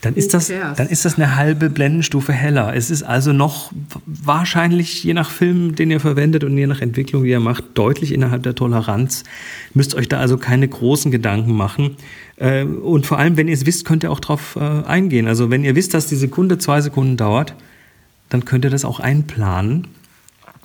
dann 0.03 0.15
ist, 0.15 0.33
das, 0.33 0.49
dann 0.49 0.89
ist 0.89 1.05
das 1.05 1.15
eine 1.15 1.37
halbe 1.37 1.69
Blendenstufe 1.69 2.33
heller. 2.33 2.75
Es 2.75 2.91
ist 2.91 3.03
also 3.03 3.31
noch 3.31 3.71
wahrscheinlich, 4.05 5.05
je 5.05 5.13
nach 5.13 5.29
Film, 5.29 5.75
den 5.75 5.91
ihr 5.91 6.01
verwendet 6.01 6.43
und 6.43 6.57
je 6.57 6.67
nach 6.67 6.81
Entwicklung, 6.81 7.23
die 7.23 7.29
ihr 7.29 7.39
macht, 7.39 7.63
deutlich 7.75 8.11
innerhalb 8.11 8.43
der 8.43 8.53
Toleranz. 8.53 9.23
Müsst 9.73 9.95
euch 9.95 10.09
da 10.09 10.19
also 10.19 10.37
keine 10.37 10.67
großen 10.67 11.09
Gedanken 11.09 11.53
machen. 11.53 11.95
Äh, 12.37 12.63
und 12.63 13.05
vor 13.05 13.19
allem, 13.19 13.37
wenn 13.37 13.47
ihr 13.47 13.53
es 13.53 13.65
wisst, 13.65 13.85
könnt 13.85 14.03
ihr 14.03 14.11
auch 14.11 14.19
darauf 14.19 14.55
äh, 14.55 14.59
eingehen. 14.59 15.27
Also 15.27 15.49
wenn 15.49 15.63
ihr 15.63 15.75
wisst, 15.75 15.93
dass 15.93 16.07
die 16.07 16.15
Sekunde 16.15 16.57
zwei 16.57 16.81
Sekunden 16.81 17.17
dauert, 17.17 17.53
dann 18.29 18.45
könnt 18.45 18.65
ihr 18.65 18.71
das 18.71 18.85
auch 18.85 18.99
einplanen 18.99 19.87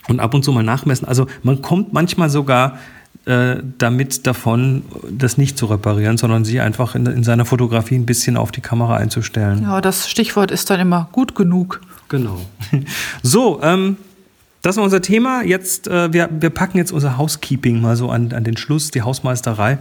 und 0.09 0.21
ab 0.21 0.35
und 0.35 0.45
zu 0.45 0.53
mal 0.53 0.63
nachmessen. 0.63 1.07
Also 1.07 1.27
man 1.43 1.63
kommt 1.63 1.93
manchmal 1.93 2.31
sogar 2.31 2.79
äh, 3.27 3.57
damit 3.77 4.27
davon, 4.27 4.85
das 5.11 5.37
nicht 5.37 5.59
zu 5.59 5.67
reparieren, 5.67 6.17
sondern 6.17 6.45
sie 6.45 6.61
einfach 6.61 6.95
in, 6.95 7.05
in 7.07 7.25
seiner 7.25 7.45
Fotografie 7.45 7.97
ein 7.97 8.07
bisschen 8.07 8.37
auf 8.39 8.51
die 8.53 8.63
Kamera 8.63 8.97
einzustellen. 8.97 9.63
Ja, 9.63 9.81
das 9.81 10.09
Stichwort 10.09 10.51
ist 10.51 10.71
dann 10.71 10.81
immer 10.81 11.09
gut 11.13 11.35
genug. 11.35 11.81
Genau. 12.09 12.41
So, 13.23 13.61
ähm, 13.63 13.99
das 14.63 14.77
war 14.77 14.85
unser 14.85 15.03
Thema. 15.03 15.43
Jetzt, 15.43 15.89
äh, 15.89 16.13
wir, 16.13 16.29
wir 16.41 16.51
packen 16.51 16.79
jetzt 16.79 16.91
unser 16.91 17.19
Housekeeping 17.19 17.81
mal 17.81 17.97
so 17.97 18.11
an, 18.11 18.33
an 18.33 18.45
den 18.45 18.57
Schluss, 18.57 18.91
die 18.91 19.03
Hausmeisterei. 19.03 19.79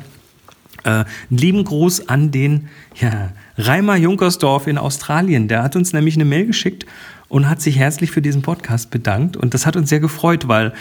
Äh, 0.84 0.90
einen 0.90 1.06
lieben 1.30 1.64
Gruß 1.64 2.10
an 2.10 2.32
den 2.32 2.68
ja, 2.96 3.32
Reimer 3.58 3.96
Junkersdorf 3.96 4.68
in 4.68 4.78
Australien. 4.78 5.48
Der 5.48 5.64
hat 5.64 5.76
uns 5.76 5.94
nämlich 5.94 6.16
eine 6.16 6.26
Mail 6.26 6.46
geschickt 6.46 6.86
und 7.30 7.50
hat 7.50 7.62
sich 7.62 7.78
herzlich 7.78 8.12
für 8.12 8.22
diesen 8.22 8.42
Podcast 8.42 8.90
bedankt. 8.90 9.36
Und 9.36 9.54
das 9.54 9.66
hat 9.66 9.76
uns 9.76 9.90
sehr 9.90 10.00
gefreut, 10.00 10.48
weil 10.48 10.74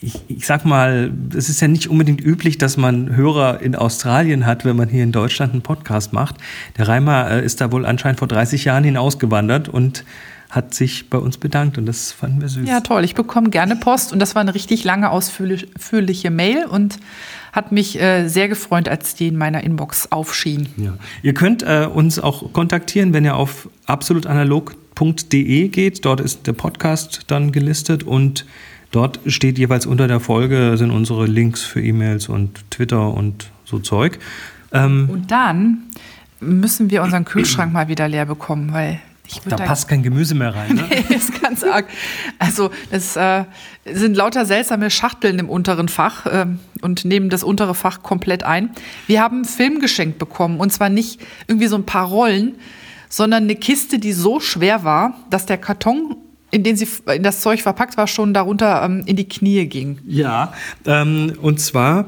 ich, 0.00 0.14
ich 0.28 0.46
sag 0.46 0.64
mal, 0.64 1.12
es 1.36 1.48
ist 1.48 1.60
ja 1.60 1.68
nicht 1.68 1.88
unbedingt 1.88 2.24
üblich, 2.24 2.58
dass 2.58 2.76
man 2.76 3.14
Hörer 3.16 3.60
in 3.60 3.74
Australien 3.74 4.46
hat, 4.46 4.64
wenn 4.64 4.76
man 4.76 4.88
hier 4.88 5.02
in 5.02 5.12
Deutschland 5.12 5.52
einen 5.52 5.62
Podcast 5.62 6.12
macht. 6.12 6.36
Der 6.76 6.88
Reimer 6.88 7.30
äh, 7.30 7.44
ist 7.44 7.60
da 7.60 7.72
wohl 7.72 7.84
anscheinend 7.84 8.18
vor 8.18 8.28
30 8.28 8.64
Jahren 8.64 8.84
hinausgewandert 8.84 9.68
und 9.68 10.04
hat 10.50 10.74
sich 10.74 11.10
bei 11.10 11.18
uns 11.18 11.36
bedankt 11.36 11.76
und 11.76 11.86
das 11.86 12.12
fanden 12.12 12.40
wir 12.40 12.48
süß. 12.48 12.66
Ja, 12.66 12.80
toll. 12.80 13.04
Ich 13.04 13.14
bekomme 13.14 13.50
gerne 13.50 13.76
Post 13.76 14.12
und 14.12 14.18
das 14.18 14.34
war 14.34 14.40
eine 14.40 14.54
richtig 14.54 14.82
lange, 14.84 15.10
ausführliche 15.10 16.30
Mail 16.30 16.64
und 16.64 16.98
hat 17.52 17.72
mich 17.72 18.00
äh, 18.00 18.28
sehr 18.28 18.48
gefreut, 18.48 18.88
als 18.88 19.14
die 19.14 19.28
in 19.28 19.36
meiner 19.36 19.62
Inbox 19.62 20.10
aufschien. 20.10 20.68
Ja. 20.76 20.94
Ihr 21.22 21.34
könnt 21.34 21.62
äh, 21.62 21.86
uns 21.92 22.18
auch 22.18 22.52
kontaktieren, 22.52 23.12
wenn 23.12 23.24
ihr 23.24 23.36
auf 23.36 23.68
absolutanalog.de 23.86 25.68
geht. 25.68 26.04
Dort 26.04 26.20
ist 26.20 26.46
der 26.46 26.52
Podcast 26.54 27.24
dann 27.26 27.52
gelistet 27.52 28.02
und 28.04 28.46
dort 28.90 29.20
steht 29.26 29.58
jeweils 29.58 29.84
unter 29.84 30.08
der 30.08 30.20
Folge 30.20 30.76
sind 30.78 30.90
unsere 30.90 31.26
Links 31.26 31.62
für 31.62 31.82
E-Mails 31.82 32.28
und 32.28 32.70
Twitter 32.70 33.12
und 33.12 33.50
so 33.64 33.78
Zeug. 33.80 34.18
Ähm, 34.72 35.10
und 35.12 35.30
dann 35.30 35.82
müssen 36.40 36.90
wir 36.90 37.02
unseren 37.02 37.24
Kühlschrank 37.24 37.72
mal 37.72 37.88
wieder 37.88 38.08
leer 38.08 38.26
bekommen, 38.26 38.72
weil 38.72 39.00
da, 39.44 39.56
da 39.56 39.64
passt 39.64 39.88
kein 39.88 40.02
Gemüse 40.02 40.34
mehr 40.34 40.54
rein. 40.54 40.74
Ne? 40.74 40.84
nee, 40.88 41.14
ist 41.14 41.40
ganz 41.40 41.62
arg. 41.64 41.86
Also 42.38 42.70
es 42.90 43.16
äh, 43.16 43.44
sind 43.84 44.16
lauter 44.16 44.44
seltsame 44.46 44.90
Schachteln 44.90 45.38
im 45.38 45.48
unteren 45.48 45.88
Fach 45.88 46.26
äh, 46.26 46.46
und 46.82 47.04
nehmen 47.04 47.30
das 47.30 47.44
untere 47.44 47.74
Fach 47.74 48.02
komplett 48.02 48.42
ein. 48.42 48.70
Wir 49.06 49.22
haben 49.22 49.36
einen 49.36 49.44
Film 49.44 49.80
geschenkt 49.80 50.18
bekommen 50.18 50.60
und 50.60 50.72
zwar 50.72 50.88
nicht 50.88 51.20
irgendwie 51.46 51.66
so 51.66 51.76
ein 51.76 51.86
paar 51.86 52.08
Rollen, 52.08 52.56
sondern 53.08 53.44
eine 53.44 53.56
Kiste, 53.56 53.98
die 53.98 54.12
so 54.12 54.40
schwer 54.40 54.84
war, 54.84 55.14
dass 55.30 55.46
der 55.46 55.58
Karton 55.58 56.16
in 56.50 56.62
den 56.62 56.76
sie 56.76 56.88
in 57.14 57.22
das 57.22 57.40
Zeug 57.40 57.60
verpackt 57.60 57.96
war, 57.96 58.06
schon 58.06 58.32
darunter 58.32 58.82
ähm, 58.82 59.02
in 59.04 59.16
die 59.16 59.28
Knie 59.28 59.66
ging. 59.66 59.98
Ja, 60.06 60.54
ähm, 60.86 61.34
und 61.42 61.60
zwar 61.60 62.06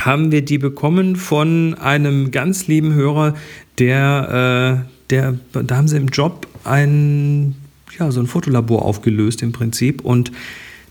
haben 0.00 0.32
wir 0.32 0.44
die 0.44 0.58
bekommen 0.58 1.16
von 1.16 1.74
einem 1.74 2.30
ganz 2.30 2.66
lieben 2.66 2.94
Hörer, 2.94 3.34
der, 3.78 4.84
äh, 4.86 4.99
der, 5.10 5.38
da 5.52 5.76
haben 5.76 5.88
sie 5.88 5.96
im 5.96 6.08
Job 6.08 6.46
ein, 6.64 7.54
ja, 7.98 8.10
so 8.10 8.20
ein 8.20 8.26
Fotolabor 8.26 8.84
aufgelöst 8.84 9.42
im 9.42 9.52
Prinzip 9.52 10.02
und 10.02 10.32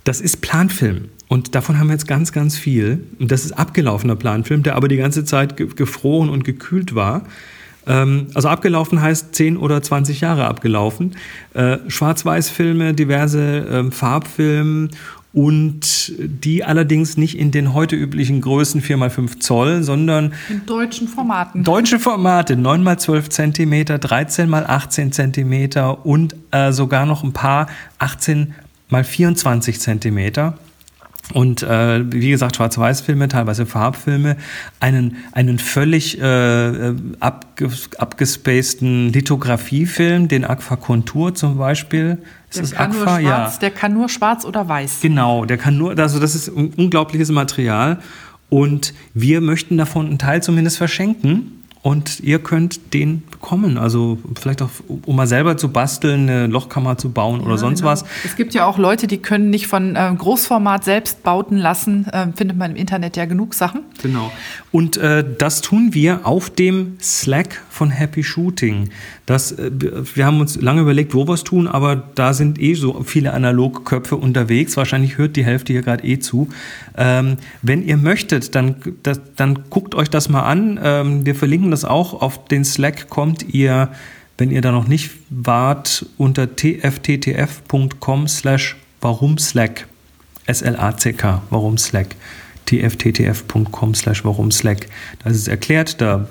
das 0.03 0.21
ist 0.21 0.41
Planfilm. 0.41 1.09
Und 1.27 1.53
davon 1.53 1.77
haben 1.77 1.87
wir 1.87 1.93
jetzt 1.93 2.07
ganz, 2.07 2.31
ganz 2.31 2.57
viel. 2.57 3.05
Und 3.19 3.31
das 3.31 3.45
ist 3.45 3.51
abgelaufener 3.51 4.15
Planfilm, 4.15 4.63
der 4.63 4.75
aber 4.75 4.87
die 4.87 4.97
ganze 4.97 5.23
Zeit 5.25 5.55
gefroren 5.77 6.29
und 6.29 6.43
gekühlt 6.43 6.95
war. 6.95 7.23
Ähm, 7.85 8.27
also 8.33 8.47
abgelaufen 8.47 9.01
heißt 9.01 9.35
10 9.35 9.57
oder 9.57 9.81
20 9.81 10.21
Jahre 10.21 10.45
abgelaufen. 10.45 11.15
Äh, 11.53 11.77
Schwarz-Weiß-Filme, 11.87 12.95
diverse 12.95 13.67
ähm, 13.69 13.91
Farbfilme 13.91 14.89
und 15.31 16.13
die 16.17 16.63
allerdings 16.63 17.17
nicht 17.17 17.37
in 17.37 17.51
den 17.51 17.73
heute 17.73 17.95
üblichen 17.95 18.41
Größen 18.41 18.81
4x5 18.81 19.39
Zoll, 19.39 19.83
sondern 19.83 20.33
in 20.49 20.65
deutschen 20.65 21.07
Formaten. 21.07 21.63
Deutsche 21.63 21.99
Formate, 21.99 22.55
9x12 22.55 23.29
cm, 23.29 23.73
13x18 23.73 25.11
cm 25.11 25.95
und 26.03 26.35
äh, 26.51 26.71
sogar 26.71 27.05
noch 27.05 27.23
ein 27.23 27.33
paar 27.33 27.67
18x24 27.99 29.79
cm. 29.79 30.53
Und 31.33 31.61
äh, 31.61 32.11
wie 32.11 32.31
gesagt, 32.31 32.55
Schwarz-Weiß-Filme, 32.55 33.27
teilweise 33.27 33.67
Farbfilme, 33.67 34.35
einen, 34.79 35.17
einen 35.31 35.59
völlig 35.59 36.19
äh, 36.19 36.93
abges 37.19 37.89
abgespaceden 37.97 39.13
Lithografiefilm, 39.13 40.27
den 40.27 40.43
Aquakontur 40.43 41.35
zum 41.35 41.57
Beispiel. 41.57 42.17
Ist 42.49 42.55
der 42.55 42.61
das 42.63 42.71
kann 42.71 42.91
Aqua? 42.91 42.97
Nur 42.97 43.21
schwarz, 43.21 43.53
ja. 43.53 43.59
Der 43.59 43.71
kann 43.71 43.93
nur 43.93 44.09
schwarz 44.09 44.43
oder 44.45 44.67
weiß. 44.67 45.01
Genau, 45.01 45.45
der 45.45 45.57
kann 45.57 45.77
nur, 45.77 45.97
also 45.99 46.19
das 46.19 46.33
ist 46.33 46.47
ein 46.47 46.73
unglaubliches 46.75 47.29
Material. 47.29 47.99
Und 48.49 48.95
wir 49.13 49.41
möchten 49.41 49.77
davon 49.77 50.07
einen 50.07 50.17
Teil 50.17 50.41
zumindest 50.41 50.77
verschenken 50.77 51.58
und 51.81 52.19
ihr 52.19 52.39
könnt 52.39 52.93
den 52.93 53.23
bekommen. 53.29 53.77
Also 53.77 54.17
vielleicht 54.39 54.61
auch, 54.61 54.69
um 55.05 55.15
mal 55.15 55.27
selber 55.27 55.55
zu 55.55 55.69
basteln, 55.69 56.29
eine 56.29 56.47
Lochkammer 56.47 56.97
zu 56.97 57.09
bauen 57.11 57.39
oder 57.39 57.51
ja, 57.51 57.57
sonst 57.57 57.79
genau. 57.79 57.91
was. 57.91 58.03
Es 58.25 58.35
gibt 58.35 58.53
ja 58.53 58.65
auch 58.65 58.77
Leute, 58.77 59.07
die 59.07 59.17
können 59.17 59.49
nicht 59.49 59.67
von 59.67 59.95
äh, 59.95 60.13
Großformat 60.17 60.83
selbst 60.83 61.23
bauten 61.23 61.57
lassen. 61.57 62.05
Äh, 62.07 62.27
findet 62.35 62.57
man 62.57 62.71
im 62.71 62.77
Internet 62.77 63.15
ja 63.15 63.25
genug 63.25 63.53
Sachen. 63.53 63.83
Genau. 64.01 64.29
Und 64.71 64.97
äh, 64.97 65.23
das 65.37 65.61
tun 65.61 65.93
wir 65.93 66.25
auf 66.25 66.49
dem 66.49 66.97
Slack 67.01 67.61
von 67.69 67.91
Happy 67.91 68.23
Shooting. 68.23 68.89
Das, 69.25 69.53
äh, 69.53 69.71
wir 70.15 70.25
haben 70.25 70.41
uns 70.41 70.59
lange 70.59 70.81
überlegt, 70.81 71.13
wo 71.13 71.27
wir 71.27 71.33
es 71.33 71.45
tun, 71.45 71.67
aber 71.67 71.95
da 71.95 72.33
sind 72.33 72.59
eh 72.59 72.73
so 72.73 73.03
viele 73.03 73.31
Analogköpfe 73.33 74.17
unterwegs. 74.17 74.75
Wahrscheinlich 74.75 75.17
hört 75.17 75.37
die 75.37 75.45
Hälfte 75.45 75.71
hier 75.71 75.81
gerade 75.81 76.03
eh 76.03 76.19
zu. 76.19 76.49
Ähm, 76.97 77.37
wenn 77.61 77.87
ihr 77.87 77.95
möchtet, 77.95 78.53
dann, 78.53 78.75
das, 79.03 79.21
dann 79.37 79.59
guckt 79.69 79.95
euch 79.95 80.09
das 80.09 80.27
mal 80.27 80.43
an. 80.43 80.77
Ähm, 80.83 81.25
wir 81.25 81.35
verlinken 81.35 81.68
das 81.71 81.85
auch. 81.85 82.21
Auf 82.21 82.45
den 82.45 82.65
Slack 82.65 83.09
kommt 83.09 83.53
ihr, 83.53 83.89
wenn 84.37 84.51
ihr 84.51 84.61
da 84.61 84.71
noch 84.71 84.87
nicht 84.87 85.11
wart, 85.29 86.05
unter 86.17 86.55
tfttf.com 86.55 88.27
slash 88.27 88.75
warum 89.01 89.37
Slack. 89.37 89.87
S-L-A-C-K, 90.45 91.43
warum 91.49 91.77
Slack 91.77 92.15
tfttf.com 92.69 93.95
slash 93.95 94.23
warum 94.23 94.51
Slack. 94.51 94.87
Da 95.23 95.29
ist 95.29 95.37
es 95.37 95.47
erklärt, 95.47 95.99
da 96.01 96.27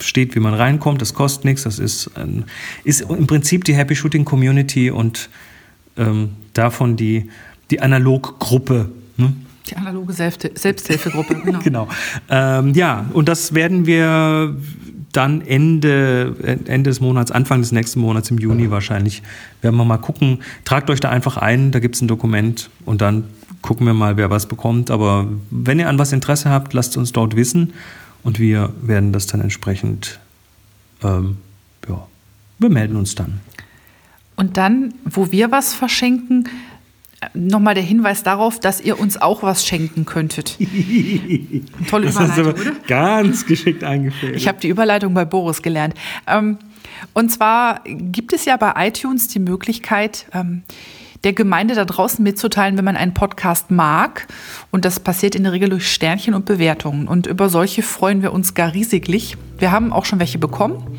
steht, 0.00 0.34
wie 0.34 0.40
man 0.40 0.54
reinkommt, 0.54 1.00
das 1.00 1.14
kostet 1.14 1.44
nichts, 1.44 1.62
das 1.62 1.78
ist, 1.78 2.10
ein, 2.16 2.44
ist 2.84 3.02
im 3.02 3.26
Prinzip 3.26 3.64
die 3.64 3.74
Happy 3.74 3.94
Shooting 3.94 4.24
Community 4.24 4.90
und 4.90 5.28
ähm, 5.96 6.30
davon 6.52 6.96
die, 6.96 7.30
die 7.70 7.80
Analog-Gruppe. 7.80 8.90
Ne? 9.16 9.34
Die 9.68 9.76
analoge 9.76 10.12
Selbsthilfegruppe, 10.12 11.34
genau. 11.44 11.58
genau. 11.60 11.88
Ähm, 12.28 12.74
ja, 12.74 13.06
und 13.12 13.28
das 13.28 13.54
werden 13.54 13.86
wir 13.86 14.56
dann 15.12 15.40
Ende, 15.40 16.36
Ende 16.66 16.90
des 16.90 17.00
Monats, 17.00 17.30
Anfang 17.30 17.60
des 17.60 17.72
nächsten 17.72 18.00
Monats, 18.00 18.30
im 18.30 18.38
Juni 18.38 18.70
wahrscheinlich, 18.70 19.22
werden 19.62 19.76
wir 19.76 19.84
mal 19.84 19.98
gucken. 19.98 20.40
Tragt 20.64 20.90
euch 20.90 21.00
da 21.00 21.08
einfach 21.08 21.36
ein, 21.36 21.70
da 21.70 21.78
gibt 21.78 21.94
es 21.96 22.02
ein 22.02 22.08
Dokument 22.08 22.70
und 22.84 23.00
dann 23.00 23.24
gucken 23.62 23.86
wir 23.86 23.94
mal, 23.94 24.16
wer 24.16 24.30
was 24.30 24.46
bekommt. 24.46 24.90
Aber 24.90 25.26
wenn 25.50 25.78
ihr 25.78 25.88
an 25.88 25.98
was 25.98 26.12
Interesse 26.12 26.50
habt, 26.50 26.72
lasst 26.74 26.96
uns 26.96 27.12
dort 27.12 27.36
wissen 27.36 27.72
und 28.22 28.38
wir 28.38 28.72
werden 28.82 29.12
das 29.12 29.26
dann 29.26 29.40
entsprechend, 29.40 30.20
ähm, 31.02 31.38
ja, 31.88 32.06
wir 32.58 32.70
melden 32.70 32.96
uns 32.96 33.14
dann. 33.14 33.40
Und 34.36 34.56
dann, 34.56 34.94
wo 35.04 35.32
wir 35.32 35.50
was 35.50 35.74
verschenken, 35.74 36.48
nochmal 37.34 37.74
der 37.74 37.82
Hinweis 37.82 38.22
darauf, 38.22 38.60
dass 38.60 38.80
ihr 38.80 38.98
uns 38.98 39.20
auch 39.20 39.42
was 39.42 39.66
schenken 39.66 40.04
könntet. 40.04 40.56
Tolle 41.90 42.06
das 42.06 42.16
Überleitung, 42.16 42.28
hast 42.28 42.38
du 42.38 42.70
oder? 42.70 42.76
Ganz 42.86 43.46
geschickt 43.46 43.84
eingefädelt. 43.84 44.36
Ich 44.36 44.48
habe 44.48 44.60
die 44.60 44.68
Überleitung 44.68 45.14
bei 45.14 45.24
Boris 45.24 45.62
gelernt. 45.62 45.94
Ähm, 46.26 46.58
und 47.14 47.30
zwar 47.30 47.80
gibt 47.84 48.32
es 48.32 48.44
ja 48.44 48.56
bei 48.56 48.72
iTunes 48.86 49.28
die 49.28 49.38
Möglichkeit, 49.38 50.26
ähm, 50.32 50.62
der 51.24 51.32
Gemeinde 51.32 51.74
da 51.74 51.84
draußen 51.84 52.22
mitzuteilen, 52.22 52.76
wenn 52.76 52.84
man 52.84 52.96
einen 52.96 53.14
Podcast 53.14 53.70
mag. 53.70 54.28
Und 54.70 54.84
das 54.84 55.00
passiert 55.00 55.34
in 55.34 55.42
der 55.42 55.52
Regel 55.52 55.68
durch 55.68 55.90
Sternchen 55.90 56.34
und 56.34 56.44
Bewertungen. 56.46 57.08
Und 57.08 57.26
über 57.26 57.48
solche 57.48 57.82
freuen 57.82 58.22
wir 58.22 58.32
uns 58.32 58.54
gar 58.54 58.72
riesiglich. 58.72 59.36
Wir 59.58 59.72
haben 59.72 59.92
auch 59.92 60.04
schon 60.04 60.20
welche 60.20 60.38
bekommen. 60.38 60.98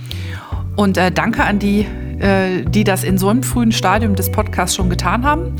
Und 0.79 0.97
äh, 0.97 1.11
danke 1.11 1.43
an 1.43 1.59
die, 1.59 1.85
äh, 2.19 2.63
die 2.63 2.85
das 2.85 3.03
in 3.03 3.17
so 3.17 3.27
einem 3.27 3.43
frühen 3.43 3.73
Stadium 3.73 4.15
des 4.15 4.31
Podcasts 4.31 4.77
schon 4.77 4.89
getan 4.89 5.25
haben. 5.25 5.53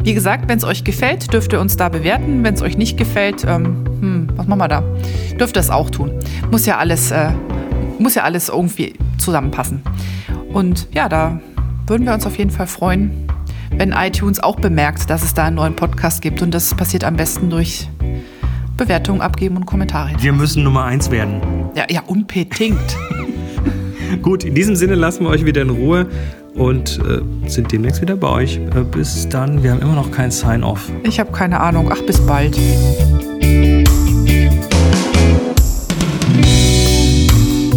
Wie 0.00 0.14
gesagt, 0.14 0.48
wenn 0.48 0.58
es 0.58 0.64
euch 0.64 0.84
gefällt, 0.84 1.32
dürft 1.32 1.52
ihr 1.52 1.60
uns 1.60 1.76
da 1.76 1.88
bewerten. 1.88 2.44
Wenn 2.44 2.54
es 2.54 2.62
euch 2.62 2.78
nicht 2.78 2.96
gefällt, 2.96 3.42
ähm, 3.42 3.84
hm, 4.00 4.28
was 4.36 4.46
machen 4.46 4.60
wir 4.60 4.68
da? 4.68 4.84
Dürft 5.40 5.56
ihr 5.56 5.60
es 5.60 5.70
auch 5.70 5.90
tun. 5.90 6.12
Muss 6.52 6.66
ja 6.66 6.78
alles, 6.78 7.10
äh, 7.10 7.32
muss 7.98 8.14
ja 8.14 8.22
alles 8.22 8.48
irgendwie 8.48 8.94
zusammenpassen. 9.18 9.82
Und 10.52 10.86
ja, 10.92 11.08
da 11.08 11.40
würden 11.88 12.06
wir 12.06 12.14
uns 12.14 12.24
auf 12.24 12.38
jeden 12.38 12.50
Fall 12.50 12.68
freuen, 12.68 13.26
wenn 13.72 13.90
iTunes 13.90 14.38
auch 14.38 14.54
bemerkt, 14.54 15.10
dass 15.10 15.24
es 15.24 15.34
da 15.34 15.46
einen 15.46 15.56
neuen 15.56 15.74
Podcast 15.74 16.22
gibt. 16.22 16.42
Und 16.42 16.54
das 16.54 16.76
passiert 16.76 17.02
am 17.02 17.16
besten 17.16 17.50
durch 17.50 17.88
Bewertungen 18.76 19.20
abgeben 19.20 19.56
und 19.56 19.66
Kommentare. 19.66 20.12
Wir 20.20 20.32
müssen 20.32 20.62
Nummer 20.62 20.84
eins 20.84 21.10
werden. 21.10 21.40
Ja, 21.74 21.86
ja 21.90 22.02
unbedingt. 22.06 22.78
Gut, 24.22 24.44
in 24.44 24.54
diesem 24.54 24.76
Sinne 24.76 24.94
lassen 24.94 25.24
wir 25.24 25.30
euch 25.30 25.44
wieder 25.44 25.62
in 25.62 25.70
Ruhe 25.70 26.06
und 26.54 26.98
äh, 26.98 27.20
sind 27.48 27.72
demnächst 27.72 28.02
wieder 28.02 28.14
bei 28.16 28.28
euch. 28.28 28.58
Äh, 28.58 28.84
bis 28.90 29.28
dann, 29.28 29.62
wir 29.62 29.70
haben 29.72 29.80
immer 29.80 29.94
noch 29.94 30.10
kein 30.10 30.30
Sign-off. 30.30 30.90
Ich 31.04 31.20
habe 31.20 31.32
keine 31.32 31.60
Ahnung. 31.60 31.90
Ach, 31.92 32.00
bis 32.02 32.18
bald. 32.20 32.58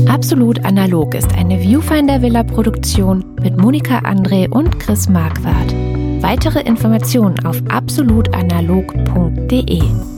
Absolut 0.07 0.63
Analog 0.63 1.15
ist 1.15 1.35
eine 1.35 1.59
Viewfinder 1.59 2.21
Villa 2.21 2.43
Produktion 2.43 3.25
mit 3.41 3.57
Monika 3.57 3.97
André 3.99 4.49
und 4.49 4.79
Chris 4.79 5.09
Marquardt. 5.09 5.73
Weitere 6.21 6.61
Informationen 6.61 7.45
auf 7.45 7.61
absolutanalog.de. 7.67 10.12